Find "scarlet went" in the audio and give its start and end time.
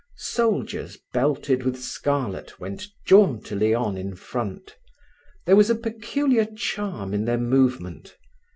1.79-2.87